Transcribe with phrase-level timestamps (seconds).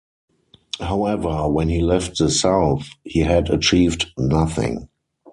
[0.79, 4.89] However, when he left the south, he had achieved nothing.